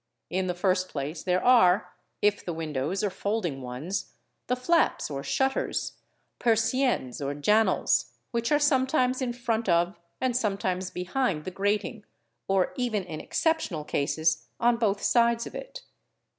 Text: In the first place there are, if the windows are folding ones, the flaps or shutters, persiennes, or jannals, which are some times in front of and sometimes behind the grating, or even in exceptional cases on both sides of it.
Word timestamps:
In 0.31 0.47
the 0.47 0.55
first 0.55 0.89
place 0.89 1.21
there 1.21 1.43
are, 1.43 1.93
if 2.23 2.43
the 2.43 2.55
windows 2.55 3.03
are 3.03 3.11
folding 3.11 3.61
ones, 3.61 4.13
the 4.47 4.55
flaps 4.55 5.11
or 5.11 5.21
shutters, 5.21 5.99
persiennes, 6.39 7.21
or 7.21 7.35
jannals, 7.35 8.09
which 8.31 8.51
are 8.51 8.57
some 8.57 8.87
times 8.87 9.21
in 9.21 9.31
front 9.31 9.69
of 9.69 9.99
and 10.19 10.35
sometimes 10.35 10.89
behind 10.89 11.43
the 11.45 11.51
grating, 11.51 12.03
or 12.47 12.73
even 12.75 13.03
in 13.03 13.21
exceptional 13.21 13.83
cases 13.83 14.47
on 14.59 14.77
both 14.77 15.03
sides 15.03 15.45
of 15.45 15.53
it. 15.53 15.83